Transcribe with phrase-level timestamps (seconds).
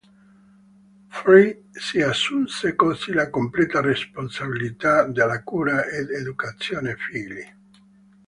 [1.09, 7.45] Fry si assunse così la completa responsabilità della cura ed educazione figli.